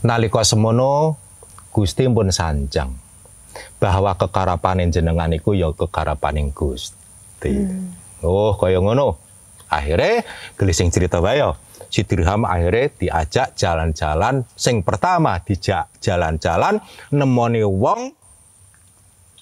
nalika 0.04 0.44
semono 0.44 1.16
Gusti 1.72 2.04
pun 2.08 2.28
sanjang 2.28 2.90
bahwa 3.78 4.14
kekarapaning 4.14 4.92
jenengan 4.92 5.30
iku 5.32 5.56
ya 5.56 5.72
kekarapaning 5.72 6.52
Gusti. 6.52 7.54
Hmm. 7.54 7.94
Oh, 8.22 8.54
kaya 8.58 8.82
ngono. 8.82 9.16
Akhirnya 9.68 10.24
gelising 10.56 10.88
cerita 10.88 11.20
wae 11.20 11.44
ya. 11.44 11.52
si 11.88 12.04
Dirham 12.04 12.44
akhirnya 12.44 12.92
diajak 13.00 13.56
jalan-jalan 13.56 14.44
sing 14.52 14.84
pertama 14.84 15.40
dijak 15.40 15.88
jalan-jalan 16.04 16.84
nemoni 17.08 17.64
wong 17.64 18.12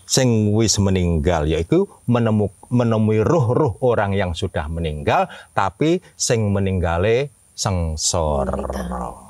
sing 0.06 0.54
wis 0.54 0.78
meninggal 0.78 1.50
yaitu 1.50 1.90
menemu, 2.06 2.48
menemui 2.70 3.26
ruh-ruh 3.26 3.74
orang 3.82 4.14
yang 4.14 4.32
sudah 4.32 4.70
meninggal 4.70 5.26
tapi 5.50 5.98
sing 6.14 6.54
meninggalé 6.54 7.34
sengsara. 7.58 9.26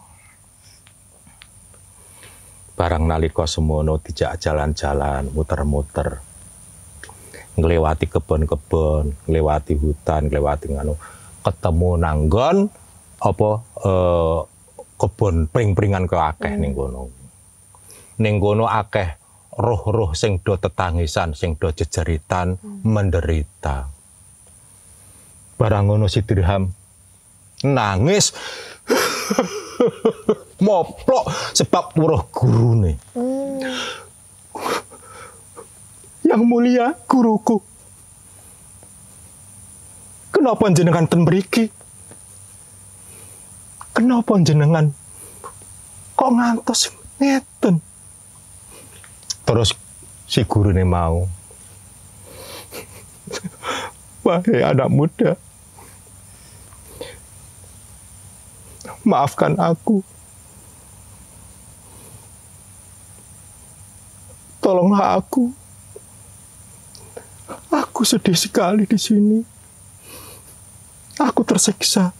Barang 2.76 3.08
nalika 3.08 3.48
semono 3.48 3.96
dijak 3.96 4.36
jalan-jalan 4.36 5.32
muter-muter. 5.32 6.20
Nglewati 7.56 8.04
kebon-kebon, 8.12 9.16
nglewati 9.24 9.80
hutan, 9.80 10.28
nglewati 10.28 10.76
nganu 10.76 10.92
ketemu 11.40 11.90
nanggon 11.96 12.68
apa 13.16 13.50
eh, 13.80 14.38
kebon 15.00 15.48
pring-pringan 15.48 16.04
ke 16.04 16.16
akeh 16.20 16.52
hmm. 16.52 16.60
ning 16.60 16.72
kono. 16.76 17.08
Ning 18.20 18.36
kono 18.36 18.68
akeh 18.68 19.25
roh-roh 19.56 20.12
sing 20.12 20.44
do 20.44 20.60
tetangisan, 20.60 21.32
sing 21.32 21.56
do 21.56 21.72
jejeritan, 21.72 22.60
hmm. 22.60 22.84
menderita. 22.84 23.88
Barang 25.56 25.88
ngono 25.88 26.06
si 26.06 26.20
Dirham 26.20 26.68
nangis 27.64 28.36
moplok 30.66 31.56
sebab 31.56 31.96
weruh 31.96 32.22
gurune. 32.28 33.00
Hmm. 33.16 33.64
Yang 36.26 36.42
mulia 36.44 36.92
guruku. 37.08 37.62
Kenapa 40.36 40.68
jenengan 40.68 41.08
ten 41.08 41.24
mriki? 41.24 41.72
Kenapa 43.96 44.36
jenengan 44.44 44.92
kok 46.12 46.30
ngantos 46.36 46.92
ngeten? 47.16 47.85
Terus 49.46 49.70
si 50.26 50.42
guru 50.42 50.74
ini 50.74 50.82
mau. 50.82 51.22
Wahai 54.26 54.58
anak 54.58 54.90
muda, 54.90 55.38
maafkan 59.06 59.54
aku. 59.54 60.02
Tolonglah 64.58 65.22
aku. 65.22 65.54
Aku 67.70 68.02
sedih 68.02 68.34
sekali 68.34 68.82
di 68.82 68.98
sini. 68.98 69.38
Aku 71.22 71.46
tersiksa. 71.46 72.10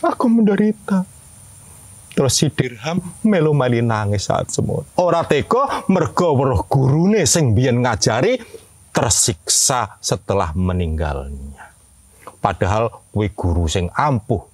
Aku 0.00 0.32
menderita. 0.32 1.04
Terus 2.14 2.32
si 2.38 2.46
Dirham 2.46 3.02
melu 3.26 3.50
mali 3.50 3.82
nangis 3.82 4.30
saat 4.30 4.46
semua. 4.54 4.86
Ora 5.02 5.26
tega 5.26 5.82
mergo 5.90 6.38
weruh 6.38 6.62
gurune 6.70 7.26
sing 7.26 7.58
biyen 7.58 7.82
ngajari 7.82 8.38
tersiksa 8.94 9.98
setelah 9.98 10.54
meninggalnya. 10.54 11.74
Padahal 12.38 13.10
kuwi 13.10 13.34
guru 13.34 13.66
sing 13.66 13.90
ampuh 13.90 14.46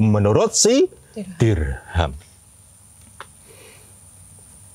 menurut 0.00 0.56
si 0.56 0.88
Dirham. 1.36 2.16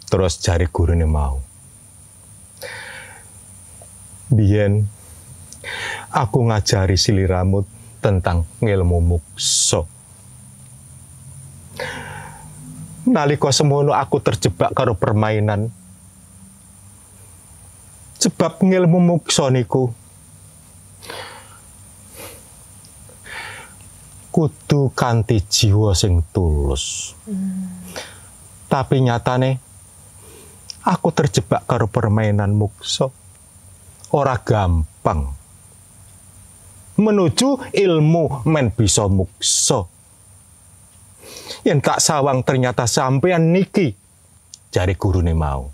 Terus 0.05 0.37
jari 0.37 0.69
gurune 0.69 1.09
mau. 1.09 1.41
Biyen 4.29 4.85
aku 6.13 6.45
ngajari 6.45 6.93
siliramut 6.93 7.65
tentang 8.05 8.45
ilmu 8.61 9.01
mukso 9.01 9.98
nalika 13.09 13.49
semono 13.49 13.91
aku 13.97 14.21
terjebak 14.21 14.71
karo 14.77 14.93
permainan. 14.93 15.73
Sebab 18.19 18.61
ngilmu 18.61 18.99
muksa 18.99 19.47
niku 19.49 19.89
kudu 24.29 24.93
kanthi 24.93 25.41
jiwa 25.41 25.97
sing 25.97 26.21
tulus. 26.29 27.15
Hmm. 27.25 27.81
Tapi 28.69 29.01
nyatane 29.01 29.57
aku 30.85 31.09
terjebak 31.09 31.65
karo 31.65 31.89
permainan 31.89 32.53
muksa. 32.53 33.09
Ora 34.13 34.37
gampang. 34.37 35.33
Menuju 36.99 37.71
ilmu 37.71 38.43
men 38.45 38.75
bisa 38.75 39.07
muksa 39.07 39.87
yang 41.67 41.79
tak 41.83 41.99
sawang 41.99 42.43
ternyata 42.43 42.87
sampean 42.87 43.51
niki. 43.51 43.95
Jari 44.69 44.95
gurune 44.95 45.33
mau. 45.33 45.71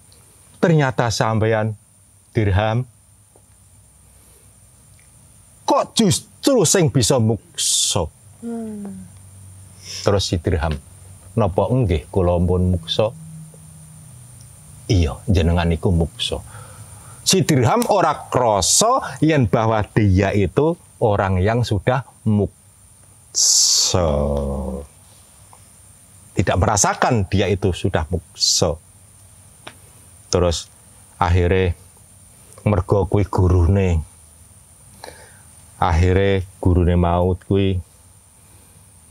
Ternyata 0.57 1.11
sampean 1.11 1.75
dirham. 2.33 2.87
Kok 5.65 5.83
justru 5.97 6.65
sing 6.65 6.89
bisa 6.93 7.17
mukso? 7.19 8.13
Hmm. 8.45 9.09
terus 10.05 10.29
si 10.29 10.37
dirham 10.37 10.77
nopo 11.33 11.65
enggih 11.73 12.05
kula 12.13 12.37
pun 12.37 12.77
mukso? 12.77 13.09
Iya 14.85 15.17
jenengan 15.25 15.65
niku 15.65 15.89
mukso. 15.89 16.45
Si 17.25 17.41
dirham 17.41 17.81
ora 17.89 18.29
kroso 18.29 19.01
yen 19.17 19.49
bahwa 19.49 19.81
dia 19.97 20.29
itu 20.29 20.77
orang 21.01 21.41
yang 21.41 21.65
sudah 21.65 22.05
mukso 22.29 24.05
tidak 26.35 26.59
merasakan 26.59 27.23
dia 27.31 27.47
itu 27.47 27.71
sudah 27.71 28.03
mukso. 28.11 28.77
Terus 30.27 30.67
akhirnya 31.15 31.71
mergo 32.67 33.07
kui 33.07 33.23
gurune. 33.23 34.03
Akhirnya 35.79 36.43
gurune 36.59 36.99
maut 36.99 37.39
kui 37.47 37.79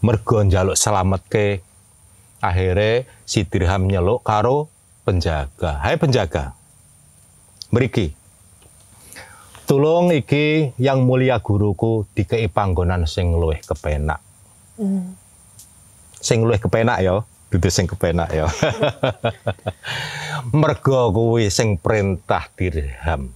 mergo 0.04 0.44
selamat 0.76 1.22
ke. 1.32 1.48
Akhirnya 2.44 3.08
si 3.24 3.48
dirham 3.48 3.88
nyeluk 3.88 4.20
karo 4.20 4.68
penjaga. 5.08 5.80
Hai 5.80 5.96
penjaga. 5.96 6.52
Meriki. 7.72 8.12
Tulung 9.64 10.12
iki 10.12 10.76
yang 10.76 11.08
mulia 11.08 11.40
guruku 11.40 12.04
dikei 12.12 12.52
panggonan 12.52 13.08
sing 13.08 13.32
luwih 13.32 13.64
kepenak. 13.64 14.20
Mm 14.76 15.23
sing 16.24 16.40
luwih 16.40 16.56
kepenak 16.56 17.04
ya, 17.04 17.20
dudu 17.52 17.68
sing 17.68 17.84
kepenak 17.84 18.32
ya. 18.32 18.48
Mergo 20.60 21.12
kuwi 21.12 21.52
sing 21.52 21.76
perintah 21.76 22.48
dirham. 22.56 23.28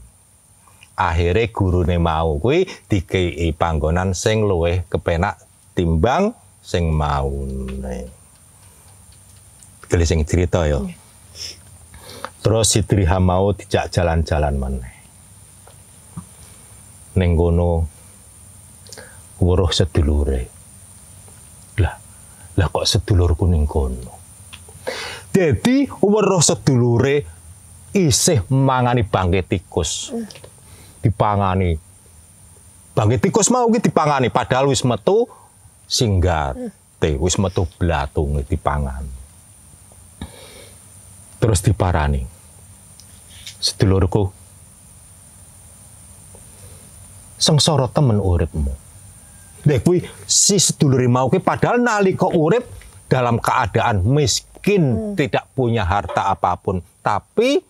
Akhirnya 0.97 1.53
gurune 1.53 2.01
mau 2.01 2.41
kuwi 2.41 2.65
dikei 2.89 3.53
panggonan 3.53 4.17
sing 4.17 4.49
luwih 4.49 4.89
kepenak 4.89 5.37
timbang 5.77 6.33
sing 6.65 6.89
mau. 6.89 7.29
Geli 9.89 10.05
sing 10.09 10.25
cerita 10.25 10.65
ya. 10.65 10.81
Terus 12.43 12.67
si 12.71 12.81
Dirham 12.81 13.29
mau 13.29 13.53
dijak 13.53 13.93
jalan-jalan 13.93 14.57
meneh. 14.57 14.97
Ning 17.19 17.35
kono 17.37 17.85
weruh 19.43 19.73
sedulure. 19.75 20.58
Lah 22.59 22.67
kok 22.67 22.83
sedulur 22.83 23.39
kuning 23.39 23.71
kono. 23.71 24.19
Jadi 25.31 25.87
weruh 26.03 26.43
sedulure 26.43 27.23
isih 27.95 28.43
mangani 28.51 29.07
bangke 29.07 29.47
tikus. 29.47 30.11
Dipangani. 30.99 31.79
Bangke 32.99 33.23
tikus 33.23 33.55
mau 33.55 33.71
ki 33.71 33.79
dipangani 33.79 34.35
padahal 34.35 34.75
wis 34.75 34.83
metu 34.83 35.31
singgat. 35.87 36.59
Te 36.99 37.15
wis 37.15 37.39
metu 37.39 37.71
blatung 37.79 38.43
dipangan. 38.43 39.07
Terus 41.39 41.63
diparani. 41.63 42.27
Sedulurku. 43.63 44.35
Sengsara 47.39 47.87
temen 47.87 48.19
uripmu 48.19 48.88
Dek 49.65 49.83
kuwi 49.83 49.99
si 50.25 50.57
sedulur 50.61 51.03
mau 51.11 51.27
kuwi 51.27 51.43
padahal 51.43 51.83
nalika 51.83 52.31
urip 52.31 52.65
dalam 53.09 53.41
keadaan 53.41 54.05
miskin, 54.05 55.15
hmm. 55.15 55.17
tidak 55.17 55.49
punya 55.57 55.83
harta 55.83 56.29
apa 56.29 56.55
pun, 56.61 56.85
tapi 57.01 57.65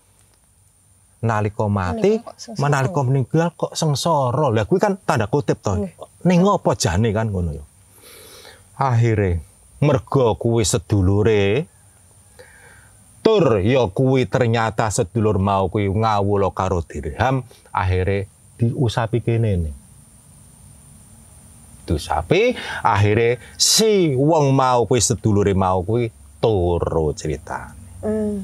nalika 1.23 1.67
mati, 1.71 2.19
nalika 2.59 3.01
meninggal 3.07 3.55
kok 3.55 3.73
sengsara. 3.75 4.51
Lah 4.51 4.67
kuwi 4.67 4.79
kan 4.83 4.99
tanda 5.03 5.31
kutip 5.31 5.63
to. 5.63 5.87
Ning 6.27 6.39
ngopo 6.43 6.75
jane 6.75 7.15
kan 7.15 7.31
ngono 7.31 7.55
ya. 7.55 7.65
Akhire 8.79 9.43
mergo 9.79 10.35
kuwi 10.35 10.67
sedulure 10.67 11.67
tur 13.23 13.63
ya 13.63 13.87
kuwi 13.91 14.27
ternyata 14.27 14.91
sedulur 14.91 15.39
mau 15.39 15.71
kuwi 15.71 15.91
ngawula 15.91 16.51
karo 16.51 16.83
dirham 16.83 17.47
akhire 17.71 18.27
diusapi 18.59 19.23
kene 19.23 19.71
nih 21.95 22.03
sapi. 22.03 22.43
Akhirnya 22.85 23.41
si 23.57 24.13
wong 24.13 24.53
mau 24.53 24.85
kuwi 24.85 25.01
sedulure 25.01 25.57
mau 25.57 25.81
kuwi 25.81 26.13
turu 26.39 27.11
cerita 27.19 27.75
mm. 28.03 28.37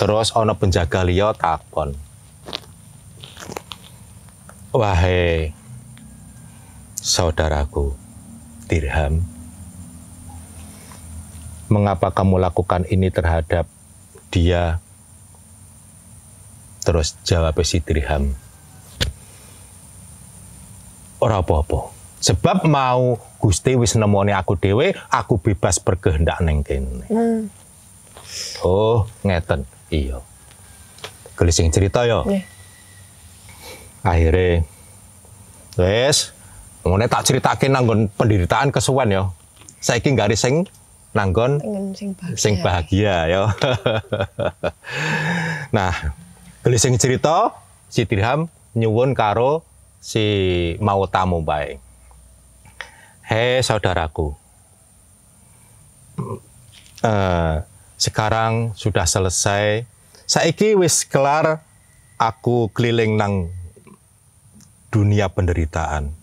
terus 0.00 0.32
ana 0.36 0.52
penjaga 0.52 1.00
liya 1.04 1.32
takon. 1.32 1.96
Wahai 4.76 5.56
saudaraku 7.00 7.96
dirham 8.68 9.24
mengapa 11.72 12.12
kamu 12.12 12.36
lakukan 12.36 12.84
ini 12.92 13.08
terhadap 13.08 13.64
dia? 14.28 14.84
Terus 16.84 17.18
jawab 17.26 17.56
si 17.64 17.80
dirham 17.82 18.36
ora 21.18 21.40
apa-apa 21.40 21.95
Sebab 22.26 22.66
mau 22.66 23.22
Gusti 23.38 23.78
wis 23.78 23.94
nemoni 23.94 24.34
aku 24.34 24.58
dhewe, 24.58 24.90
aku 25.14 25.38
bebas 25.38 25.78
berkehendak 25.78 26.42
neng 26.42 26.66
kene. 26.66 27.06
Hmm. 27.06 27.46
Oh, 28.66 29.06
ngeten. 29.22 29.62
Iya. 29.94 30.18
Gelising 31.38 31.70
cerita 31.70 32.02
yo. 32.02 32.26
Yeah. 32.26 32.42
Akhirnya, 34.02 34.66
wes, 35.78 36.34
ngene 36.82 37.06
tak 37.06 37.30
ceritake 37.30 37.70
nanggon 37.70 38.10
penderitaan 38.10 38.74
kesuwen 38.74 39.14
yo. 39.14 39.24
Saiki 39.78 40.10
nggak 40.10 40.34
sing 40.34 40.66
nanggon 41.14 41.62
sing 41.94 42.18
bahagia, 42.18 42.34
sing 42.34 42.54
bahagia 42.58 43.16
yo. 43.30 43.44
nah, 45.76 45.94
gelising 46.66 46.98
cerita 46.98 47.54
si 47.86 48.02
Dirham 48.02 48.50
nyuwun 48.74 49.14
karo 49.14 49.62
si 50.02 50.26
mau 50.82 51.06
tamu 51.06 51.46
baik. 51.46 51.85
Hei 53.26 53.58
saudaraku, 53.58 54.38
uh, 57.02 57.54
sekarang 57.98 58.70
sudah 58.78 59.02
selesai. 59.02 59.82
Saiki 60.30 60.78
wis 60.78 61.02
kelar 61.02 61.58
aku 62.22 62.70
keliling 62.70 63.18
nang 63.18 63.50
dunia 64.94 65.26
penderitaan. 65.26 66.14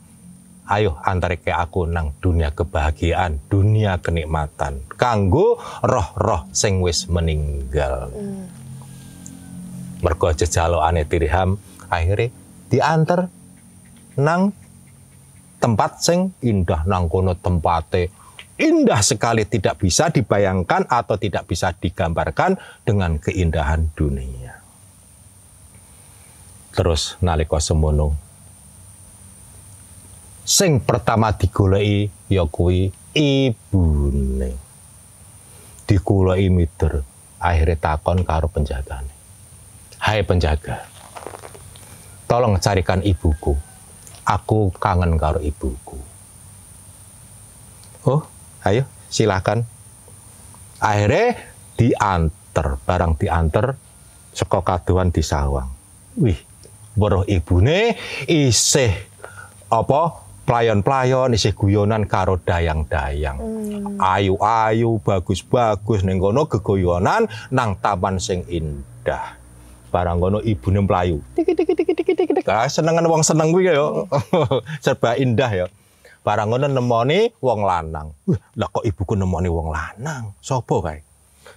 Ayo 0.63 0.95
antarike 1.03 1.51
aku 1.51 1.91
nang 1.91 2.15
dunia 2.23 2.55
kebahagiaan, 2.55 3.43
dunia 3.51 3.99
kenikmatan. 3.99 4.87
Kanggo 4.95 5.59
roh-roh 5.83 6.47
sing 6.55 6.79
wis 6.79 7.11
meninggal. 7.11 8.15
Hmm. 8.15 8.47
Mergo 9.99 10.31
jejalo 10.31 10.79
ane 10.79 11.03
dirham 11.03 11.59
akhirnya 11.91 12.31
diantar 12.71 13.27
nang 14.15 14.62
tempat 15.63 16.03
sing 16.03 16.35
indah 16.43 16.83
nang 16.83 17.07
kono 17.07 17.39
tempate 17.39 18.11
indah 18.59 18.99
sekali 18.99 19.47
tidak 19.47 19.79
bisa 19.79 20.11
dibayangkan 20.11 20.91
atau 20.91 21.15
tidak 21.15 21.47
bisa 21.47 21.71
digambarkan 21.71 22.59
dengan 22.83 23.15
keindahan 23.15 23.87
dunia. 23.95 24.59
Terus 26.75 27.15
nalika 27.23 27.63
semono 27.63 28.19
sing 30.43 30.83
pertama 30.83 31.31
digoleki 31.31 32.11
ya 32.27 32.43
kuwi 32.43 32.91
ibune. 33.15 34.59
Digoleki 35.83 36.47
mider, 36.51 37.03
akhirnya 37.39 37.75
takon 37.79 38.23
karo 38.27 38.47
penjagane. 38.51 39.11
Hai 39.99 40.23
penjaga, 40.27 40.83
tolong 42.27 42.59
carikan 42.59 42.99
ibuku. 42.99 43.72
Aku 44.23 44.71
kangen 44.79 45.19
karo 45.19 45.43
ibuku. 45.43 45.99
Oh, 48.07 48.23
ayo 48.63 48.87
silakan. 49.11 49.67
Akhirnya 50.83 51.39
diantar, 51.79 52.79
barang 52.83 53.13
diantar 53.19 53.79
saka 54.35 54.59
kaduan 54.63 55.11
di 55.11 55.23
sawang. 55.23 55.71
Wih, 56.19 56.39
weruh 56.99 57.23
ibune 57.27 57.95
isih 58.27 58.91
apa 59.71 60.23
playon-playon 60.43 61.33
isih 61.33 61.55
guyonan 61.55 62.03
karo 62.03 62.35
dayang-dayang. 62.39 63.39
Ayu-ayu, 63.97 64.99
bagus-bagus 64.99 66.03
ning 66.03 66.19
kono 66.19 66.51
gegoyonan 66.51 67.31
nang 67.51 67.79
taman 67.79 68.19
sing 68.19 68.43
indah. 68.51 69.42
Barang 69.93 70.17
kono 70.17 70.41
ibune 70.41 70.81
mlayu. 70.81 71.21
Tiki 71.37 71.53
tiki 71.53 71.77
tiki 71.77 71.93
tiki 71.93 72.13
tiki. 72.17 72.33
tiki. 72.33 72.49
Ah, 72.49 72.65
senengan 72.65 73.05
wong 73.05 73.21
seneng 73.21 73.53
kuwi 73.53 73.69
ya. 73.69 73.77
Serba 74.83 75.13
indah 75.13 75.53
ya. 75.53 75.65
Barang 76.25 76.49
ngono 76.49 76.65
nemoni 76.65 77.29
wong 77.37 77.61
lanang. 77.61 78.09
Lah 78.57 78.67
kok 78.73 78.81
ibuku 78.81 79.13
nemoni 79.13 79.53
wong 79.53 79.69
lanang? 79.69 80.33
Sopo 80.41 80.81
kae? 80.81 81.05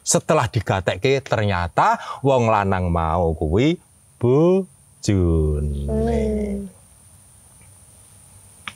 Setelah 0.05 0.53
digatekke 0.53 1.25
ternyata 1.25 1.96
wong 2.20 2.53
lanang 2.53 2.92
mau 2.92 3.33
kuwi 3.33 3.81
bojone. 4.20 5.88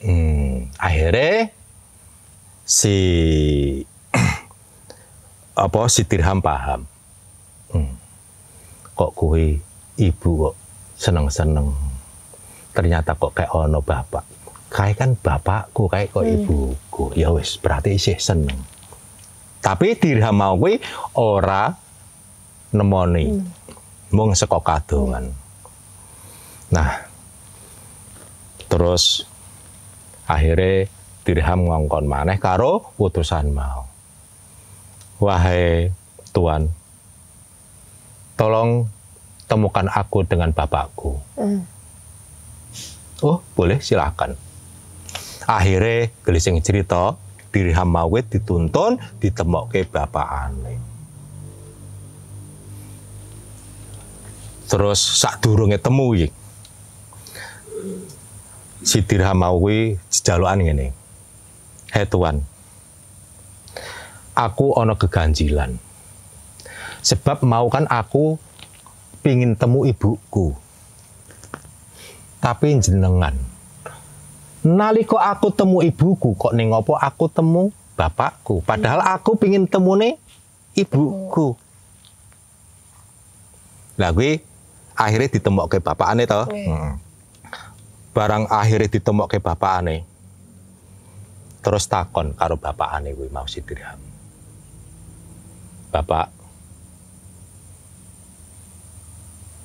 Hmm, 0.01 0.73
akhirnya 0.81 1.53
si 2.65 2.97
apa 5.69 5.79
si 5.85 6.01
Dirham 6.09 6.41
paham. 6.41 6.90
Hmm, 9.01 9.09
kok 9.09 9.17
kuwi 9.17 9.57
ibu 9.97 10.29
kok 10.45 10.55
seneng-seneng. 10.93 11.73
Ternyata 12.69 13.17
kok 13.17 13.33
kayak 13.33 13.49
ono 13.49 13.81
bapak. 13.81 14.21
Kayak 14.69 14.95
kan 15.01 15.11
bapakku, 15.17 15.89
kayak 15.89 16.13
kok 16.13 16.21
ibuku. 16.21 17.17
Ya 17.17 17.33
wis, 17.33 17.57
berarti 17.57 17.97
sih 17.97 18.21
seneng. 18.21 18.61
Tapi 19.57 19.97
Dirham 19.97 20.37
mau 20.37 20.53
kuwi 20.53 20.77
ora 21.17 21.73
nemoni. 22.77 23.41
Mung 24.13 24.37
saka 24.37 24.61
kadongan. 24.61 25.33
Nah, 26.69 27.09
terus 28.69 29.25
akhirnya 30.29 30.85
dirham 31.25 31.67
ngongkon 31.67 32.05
maneh 32.05 32.37
karo 32.37 32.93
utusan 33.01 33.49
mau. 33.49 33.87
Wahai 35.17 35.89
Tuan, 36.35 36.69
tolong 38.41 38.89
temukan 39.45 39.85
aku 39.93 40.25
dengan 40.25 40.49
bapakku. 40.49 41.13
Hmm. 41.37 41.61
Oh, 43.21 43.37
boleh 43.53 43.77
silakan. 43.77 44.33
Akhirnya 45.45 46.09
gelising 46.25 46.57
cerita, 46.65 47.13
dirham 47.53 47.85
mawit 47.93 48.33
dituntun 48.33 48.97
ditemokke 49.21 49.85
bapak 49.85 50.25
aneh. 50.25 50.81
Terus 54.65 54.97
sak 54.97 55.45
durunge 55.45 55.77
temu 55.77 56.17
iki. 56.17 56.33
Si 58.81 59.05
dirham 59.05 59.37
mau 59.37 59.61
kuwi 59.61 60.01
jejalukan 60.09 60.65
ngene. 60.65 60.87
Hei 61.93 62.09
tuan, 62.09 62.41
aku 64.33 64.73
ono 64.73 64.97
keganjilan. 64.97 65.90
Sebab 67.01 67.41
mau 67.41 67.65
kan 67.69 67.89
aku 67.89 68.37
pingin 69.25 69.57
temu 69.57 69.85
ibuku. 69.85 70.53
Tapi 72.41 72.77
jenengan. 72.81 73.37
Naliko 74.61 75.17
aku 75.17 75.49
temu 75.49 75.81
ibuku 75.81 76.37
kok 76.37 76.53
ning 76.53 76.69
ngopo 76.69 76.93
aku 76.93 77.25
temu 77.29 77.73
bapakku. 77.97 78.61
Padahal 78.61 79.01
aku 79.17 79.33
pingin 79.37 79.65
temune 79.65 80.21
ibuku. 80.77 81.57
Lah 83.97 84.13
kuwi 84.13 84.41
akhirnya 84.93 85.33
ditemokke 85.33 85.81
bapakane 85.81 86.29
to. 86.29 86.45
Iya. 86.49 86.69
Heeh. 86.69 86.93
Barang 88.11 88.45
akhirnya 88.49 88.89
ditemokke 88.89 89.41
bapakane. 89.41 90.05
Terus 91.61 91.85
takon 91.85 92.33
karo 92.33 92.57
bapakane 92.57 93.13
kuwi 93.13 93.29
mau 93.33 93.45
si 93.45 93.61
dirham. 93.61 93.97
Bapak 95.89 96.40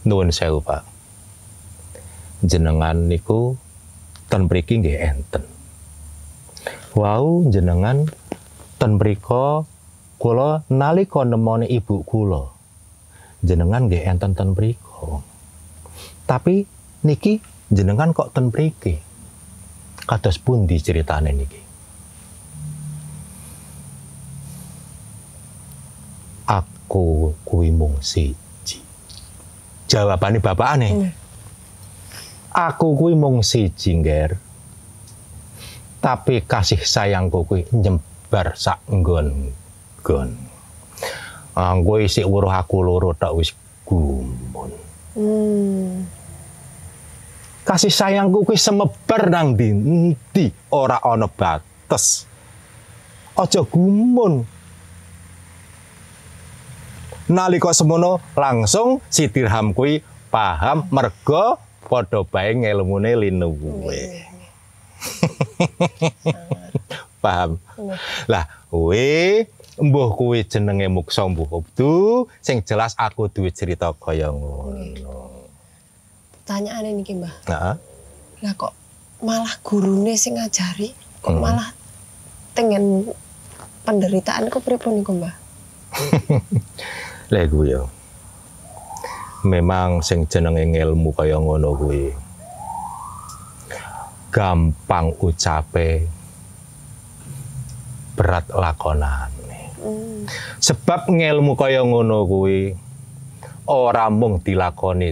Nuwun 0.07 0.31
sewu, 0.31 0.63
Pak. 0.63 0.87
Jenengan 2.47 3.11
niku 3.11 3.59
ten 4.31 4.47
mriki 4.47 4.79
nggih 4.79 5.03
enten. 5.03 5.43
Wau 6.95 7.43
jenengan 7.51 8.07
ten 8.79 9.03
mriko 9.03 9.67
kula 10.23 10.63
nalika 10.71 11.27
nemoni 11.27 11.67
ibu 11.67 12.07
kula. 12.07 12.55
Jenengan 13.43 13.91
nggih 13.91 14.07
enten 14.07 14.39
ten 14.39 14.55
mriko. 14.55 15.27
Tapi 16.23 16.63
niki 17.03 17.43
jenengan 17.75 18.15
kok 18.15 18.31
ten 18.31 18.55
mriki? 18.55 19.03
Kados 20.07 20.39
pundi 20.39 20.79
ceritane 20.79 21.35
niki? 21.35 21.61
Aku 26.47 27.35
kuwi 27.43 27.75
mung. 27.75 27.99
Jawabane 29.87 30.43
bapakane. 30.43 30.89
Hmm. 30.91 31.11
Aku 32.57 32.97
kuwi 32.97 33.15
mung 33.15 33.45
siji, 33.45 33.95
Nger. 33.95 34.41
Tapi 36.03 36.43
kasih 36.47 36.83
sayangku 36.83 37.47
kuwi 37.47 37.67
nyebar 37.71 38.55
sak 38.59 38.83
nggon-nggon. 38.91 40.31
Anggo 41.57 41.97
weruh 42.01 42.53
aku 42.53 42.85
loro 42.85 43.17
tak 43.17 43.33
wis 43.33 43.53
gumun. 43.87 44.71
Hmm. 45.17 46.05
Kasih 47.67 47.91
sayangku 47.91 48.47
kuwi 48.47 48.59
semebar 48.59 49.31
nang 49.31 49.59
ndi 49.59 50.47
ora 50.71 51.03
ana 51.03 51.27
bates. 51.27 52.27
Aja 53.37 53.61
gumun. 53.67 54.56
Nalika 57.27 57.75
semono 57.75 58.23
langsung 58.39 59.03
si 59.11 59.27
Dirham 59.27 59.75
kuwi 59.75 59.99
paham 60.31 60.87
mergo 60.95 61.59
padha 61.91 62.23
bae 62.23 62.55
ngelmune 62.55 63.19
linuwe. 63.19 64.23
paham. 67.25 67.59
Lah, 68.31 68.47
we 68.71 69.43
mbuh 69.75 70.15
kuwi 70.15 70.47
jenenge 70.47 70.87
Muksa 70.87 71.27
mbuh 71.27 71.51
Abdu, 71.51 71.91
sing 72.39 72.63
jelas 72.63 72.95
aku 72.95 73.27
duwe 73.27 73.51
cerita 73.51 73.91
kaya 73.99 74.31
ngono. 74.31 75.51
Pertanyaane 76.47 76.95
niki, 76.95 77.19
Mbah. 77.19 77.35
Heeh. 77.51 77.75
Lah 78.47 78.53
kok 78.55 78.71
malah 79.19 79.51
gurune 79.67 80.15
sing 80.15 80.39
ngajari, 80.39 80.95
kok 81.27 81.35
Hmm. 81.35 81.43
malah 81.43 81.75
tengen 82.55 83.11
penderitaan 83.83 84.47
kok 84.47 84.63
pripun 84.63 85.03
niku, 85.03 85.19
Mbah? 85.19 85.35
Lah 87.27 87.43
kuwi 87.51 87.75
ya. 87.75 87.83
Memang 89.43 89.99
sing 89.99 90.31
jenenge 90.31 90.63
ngelmu 90.63 91.11
kaya 91.11 91.43
ngono 91.43 91.75
kuwi. 91.75 92.15
Gampang 94.31 95.11
ucape, 95.19 96.07
berat 98.15 98.47
lakonane. 98.55 99.75
Hmm. 99.83 100.23
Sebab 100.63 101.11
ngelmu 101.11 101.59
kaya 101.59 101.83
ngono 101.83 102.27
kuwi 102.31 102.79
ora 103.67 104.07
mung 104.07 104.39
dilakoni 104.39 105.11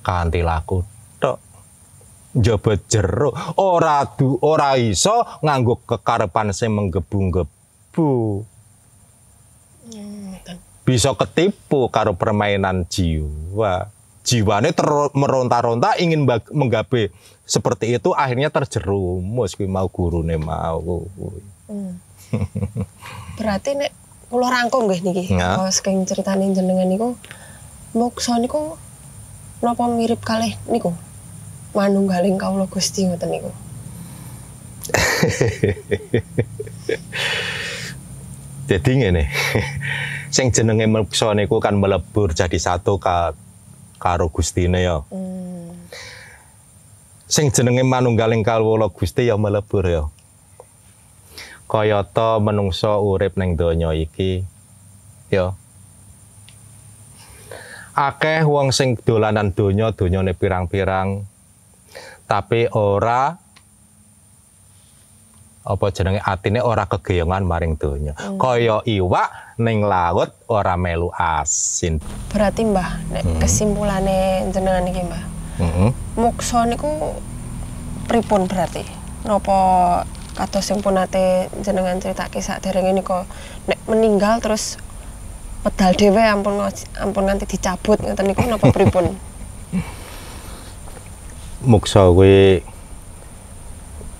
kanthi 0.00 0.40
laku 0.40 0.80
tok. 1.20 1.38
Njaba 2.40 2.72
jero 2.88 3.36
ora 3.60 4.00
du 4.16 4.32
ora 4.40 4.80
iso 4.80 5.44
nganggo 5.44 5.84
kekarepan 5.84 6.56
sing 6.56 6.72
menggebu-gebu. 6.72 8.08
Ngoten. 9.90 10.19
Bisa 10.90 11.14
ketipu 11.14 11.86
karo 11.86 12.18
permainan 12.18 12.82
jiwa. 12.90 13.86
Jiwane 14.26 14.74
ter- 14.74 15.14
meronta-ronta 15.14 15.94
ingin 16.02 16.26
menggabe 16.50 17.14
seperti 17.46 17.94
itu 17.94 18.10
akhirnya 18.10 18.50
terjerumus 18.50 19.54
kuwi 19.54 19.70
mau 19.70 19.86
gurune 19.86 20.34
mau. 20.34 21.06
kuwi. 21.14 21.42
Hmm. 21.70 21.94
Berarti 23.38 23.78
nek 23.78 23.94
kula 24.34 24.50
rangkum 24.50 24.90
nggih 24.90 25.00
niki. 25.06 25.24
Ya. 25.30 25.54
Kalau 25.54 25.70
saking 25.70 26.02
ceritane 26.10 26.50
jenengan 26.50 26.90
niku 26.90 27.14
moksa 27.94 28.34
niku 28.42 28.74
napa 29.62 29.86
mirip 29.86 30.26
kalih 30.26 30.58
niku? 30.66 30.90
Manunggaling 31.70 32.34
kawula 32.34 32.66
Gusti 32.66 33.06
ngoten 33.06 33.30
niku. 33.30 33.54
Jadi 38.70 38.90
ngene. 38.90 39.30
Sing 40.30 40.54
jenenge 40.54 40.86
meksa 40.86 41.34
niku 41.34 41.58
kan 41.58 41.74
melebur 41.74 42.30
jadi 42.30 42.54
satu 42.54 43.02
ka 43.02 43.34
karo 43.98 44.30
Gustine 44.30 44.78
ya. 44.78 45.02
Hmm. 45.10 45.74
Sing 47.30 47.50
jenenge 47.50 47.86
manunggaling 47.86 48.46
kawula 48.46 48.90
Gusti 48.90 49.26
ya 49.26 49.38
melebur 49.38 49.86
ya. 49.86 50.06
Kayata 51.70 52.42
menungso 52.42 52.98
urip 53.02 53.38
ning 53.38 53.54
donya 53.54 53.94
iki 53.94 54.42
ya. 55.30 55.54
Akeh 57.94 58.46
wong 58.46 58.70
sing 58.70 58.98
dolanan 58.98 59.50
donya, 59.54 59.90
donyane 59.94 60.34
pirang-pirang. 60.34 61.26
Tapi 62.30 62.70
ora 62.70 63.34
apa 65.60 65.92
jenenge 65.92 66.24
atine 66.24 66.64
ora 66.64 66.88
kegeyongan 66.88 67.44
maring 67.44 67.76
donya. 67.76 68.16
Kaya 68.40 68.80
iwak 68.88 69.60
ning 69.60 69.84
laut 69.84 70.32
ora 70.48 70.80
melu 70.80 71.12
asin. 71.12 72.00
Berarti 72.32 72.64
Mbah, 72.64 73.12
nek 73.12 73.24
kesimpulane 73.44 74.48
jenengan 74.48 74.88
iki 74.88 75.02
Mbah, 75.04 75.22
Heeh. 75.60 75.90
moksa 76.16 76.64
niku 76.64 77.20
pripun 78.08 78.48
berarti? 78.48 78.88
Napa 79.28 79.60
kados 80.32 80.64
sing 80.64 80.80
pun 80.80 80.96
nate 80.96 81.52
jenengan 81.60 82.00
critake 82.00 82.40
saderenge 82.40 82.96
nika 82.96 83.28
nek 83.68 83.78
meninggal 83.84 84.40
terus 84.40 84.80
pedal 85.60 85.92
dhewe 85.92 86.24
ampun 86.24 86.56
ampun 86.96 87.28
nganti 87.28 87.44
dicabut 87.44 88.00
ngoten 88.00 88.24
niku 88.24 88.48
napa 88.48 88.72
pripun? 88.72 89.12
muksa 91.60 92.08
kuwi 92.08 92.64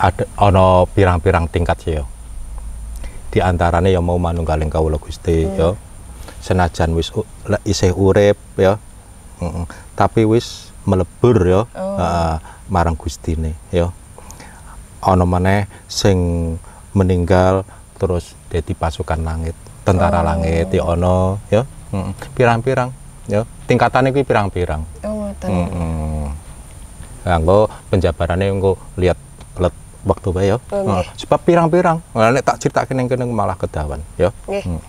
ada 0.00 0.24
ana 0.40 0.88
pirang-pirang 0.88 1.44
tingkat 1.52 1.76
sih 1.84 1.92
ya. 2.00 2.04
Di 3.28 3.38
antarane 3.44 3.92
ya 3.92 4.00
mau 4.00 4.16
manunggaling 4.16 4.72
kawula 4.72 4.96
Gusti 4.96 5.44
ya. 5.44 5.76
Senajan 6.40 6.96
wis 6.96 7.12
isih 7.68 7.92
urip 7.92 8.40
ya. 8.56 8.80
Heeh. 9.44 9.64
Tapi 9.92 10.24
wis 10.24 10.72
melebur 10.88 11.36
ya 11.44 11.68
Oh. 11.76 12.00
heeh, 12.00 12.36
marang 12.72 12.96
Gustine 12.96 13.52
ya. 13.68 13.92
Ana 15.04 15.28
maneh 15.28 15.68
sing 15.84 16.16
meninggal 16.96 17.68
terus 18.00 18.32
dadi 18.48 18.72
pasukan 18.72 19.20
langit, 19.20 19.52
tentara 19.84 20.24
Oh. 20.24 20.26
langit 20.26 20.72
ana 20.80 21.36
ya. 21.52 21.68
Heeh. 21.92 22.12
Pirang-pirang 22.32 22.96
ya. 23.28 23.44
Tingkatane 23.68 24.16
kuwi 24.16 24.24
pirang-pirang. 24.24 24.80
Oh 25.04 25.28
ngoten. 25.28 25.48
Heeh. 25.52 26.26
Penjabarane 27.92 28.48
engko 28.48 28.80
lihat 28.96 29.20
let 29.60 29.76
waktu 30.04 30.28
bae 30.32 30.46
ya. 30.52 30.58
Heeh. 30.72 31.02
Sebab 31.20 31.40
pirang-pirang. 31.44 32.00
Nek 32.16 32.44
tak 32.44 32.56
critakake 32.62 32.92
ning 32.96 33.06
kene 33.08 33.28
malah 33.28 33.56
kedawan 33.58 34.00
ya. 34.16 34.30
Nggih. 34.48 34.64
Hmm. 34.64 34.80